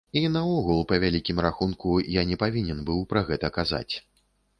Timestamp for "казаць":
3.59-3.93